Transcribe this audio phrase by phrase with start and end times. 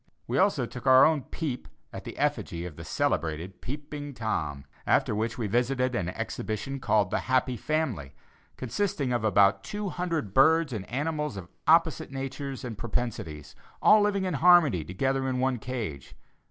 [0.25, 5.13] We also took our own "peep" at the effigy of the celebrated "Peeping Tom," after
[5.13, 8.15] which we visited an exhibition called the "Happy Family,"
[8.57, 14.23] consisting of about two hundred birds and animals of opposite natures and propensities, all living
[14.25, 16.15] in harmony together in one cage.